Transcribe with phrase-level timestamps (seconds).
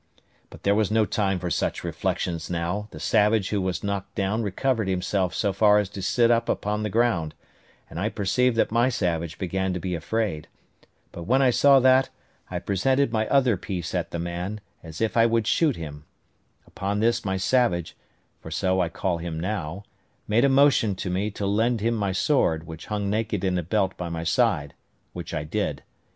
[0.49, 4.41] But there was no time for such reflections now; the savage who was knocked down
[4.41, 7.35] recovered himself so far as to sit up upon the ground,
[7.87, 10.47] and I perceived that my savage began to be afraid;
[11.11, 12.09] but when I saw that,
[12.49, 16.05] I presented my other piece at the man, as if I would shoot him:
[16.65, 17.95] upon this my savage,
[18.39, 19.83] for so I call him now,
[20.27, 23.61] made a motion to me to lend him my sword, which hung naked in a
[23.61, 24.73] belt by my side,
[25.13, 25.83] which I did.